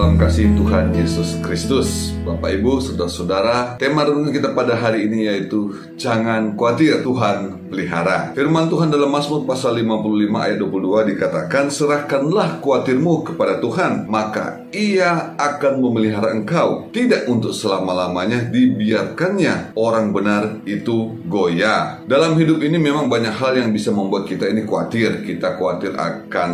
[0.00, 2.16] kasih Tuhan Yesus Kristus.
[2.24, 8.32] Bapak Ibu, saudara-saudara, tema renungan kita pada hari ini yaitu Jangan khawatir, Tuhan pelihara.
[8.32, 15.36] Firman Tuhan dalam Mazmur pasal 55 ayat 22 dikatakan, Serahkanlah khawatirmu kepada Tuhan, maka ia
[15.36, 16.88] akan memelihara engkau.
[16.88, 22.00] Tidak untuk selama-lamanya dibiarkannya orang benar itu goyah.
[22.08, 25.20] Dalam hidup ini memang banyak hal yang bisa membuat kita ini khawatir.
[25.26, 26.50] Kita khawatir akan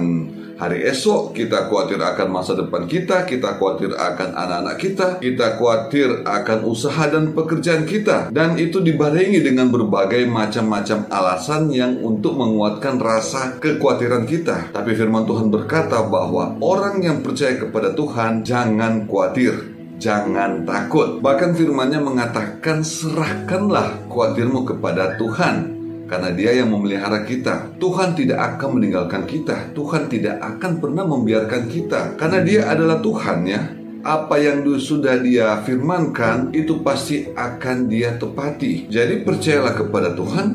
[0.56, 6.24] hari esok, kita khawatir akan masa depan kita, kita khawatir akan anak-anak kita, kita khawatir
[6.24, 8.32] akan usaha dan pekerjaan kita.
[8.32, 14.72] Dan itu dibarengi dengan berbagai macam-macam alasan yang untuk menguatkan rasa kekhawatiran kita.
[14.72, 19.76] Tapi firman Tuhan berkata bahwa orang yang percaya kepada Tuhan jangan khawatir.
[19.96, 21.24] Jangan takut.
[21.24, 25.75] Bahkan firmannya mengatakan serahkanlah khawatirmu kepada Tuhan
[26.06, 27.76] karena dia yang memelihara kita.
[27.82, 29.74] Tuhan tidak akan meninggalkan kita.
[29.74, 32.14] Tuhan tidak akan pernah membiarkan kita.
[32.14, 33.62] Karena dia adalah Tuhan ya.
[34.06, 38.86] Apa yang sudah dia firmankan itu pasti akan dia tepati.
[38.86, 40.46] Jadi percayalah kepada Tuhan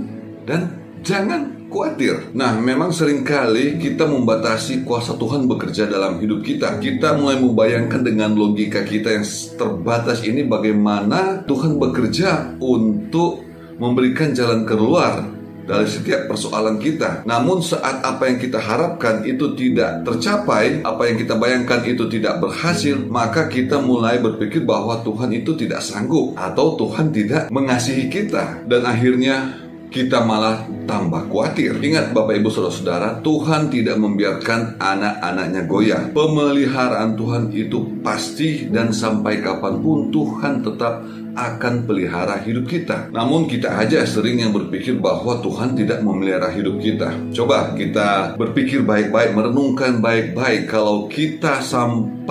[0.47, 0.71] dan
[1.03, 2.31] jangan khawatir.
[2.31, 6.79] Nah, memang sering kali kita membatasi kuasa Tuhan bekerja dalam hidup kita.
[6.79, 9.27] Kita mulai membayangkan dengan logika kita yang
[9.59, 13.43] terbatas ini bagaimana Tuhan bekerja untuk
[13.81, 15.40] memberikan jalan keluar
[15.71, 17.23] dari setiap persoalan kita.
[17.23, 22.43] Namun saat apa yang kita harapkan itu tidak tercapai, apa yang kita bayangkan itu tidak
[22.43, 28.67] berhasil, maka kita mulai berpikir bahwa Tuhan itu tidak sanggup atau Tuhan tidak mengasihi kita
[28.67, 29.61] dan akhirnya
[29.91, 31.75] kita malah tambah khawatir.
[31.83, 36.01] Ingat Bapak Ibu Saudara-saudara, Tuhan tidak membiarkan anak-anaknya goyah.
[36.15, 41.03] Pemeliharaan Tuhan itu pasti dan sampai kapan pun Tuhan tetap
[41.35, 43.11] akan pelihara hidup kita.
[43.11, 47.11] Namun kita aja sering yang berpikir bahwa Tuhan tidak memelihara hidup kita.
[47.31, 51.63] Coba kita berpikir baik-baik, merenungkan baik-baik kalau kita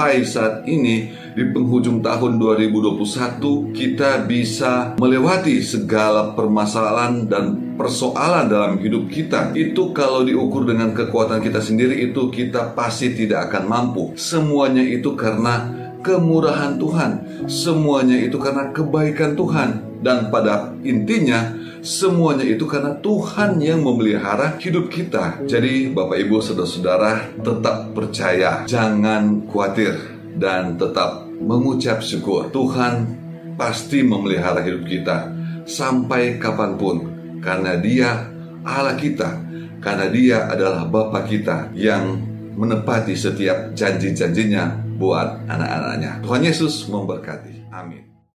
[0.00, 8.80] sampai saat ini di penghujung tahun 2021 kita bisa melewati segala permasalahan dan persoalan dalam
[8.80, 9.52] hidup kita.
[9.52, 14.16] Itu kalau diukur dengan kekuatan kita sendiri itu kita pasti tidak akan mampu.
[14.16, 15.68] Semuanya itu karena
[16.00, 17.44] kemurahan Tuhan.
[17.44, 20.00] Semuanya itu karena kebaikan Tuhan.
[20.00, 27.36] Dan pada intinya semuanya itu karena Tuhan yang memelihara hidup kita jadi Bapak Ibu Saudara-saudara
[27.40, 29.96] tetap percaya jangan khawatir
[30.36, 32.52] dan tetap mengucap syukur.
[32.52, 33.18] Tuhan
[33.56, 35.32] pasti memelihara hidup kita
[35.64, 36.96] sampai kapan pun
[37.40, 38.28] karena dia
[38.60, 39.40] Allah kita,
[39.80, 42.20] karena dia adalah Bapa kita yang
[42.60, 46.20] menepati setiap janji-janjinya buat anak-anaknya.
[46.20, 47.72] Tuhan Yesus memberkati.
[47.72, 48.09] Amin.